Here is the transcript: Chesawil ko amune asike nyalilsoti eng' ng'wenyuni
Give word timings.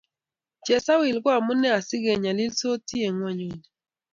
Chesawil 0.65 1.17
ko 1.23 1.29
amune 1.37 1.67
asike 1.77 2.11
nyalilsoti 2.21 2.95
eng' 3.05 3.17
ng'wenyuni 3.17 3.65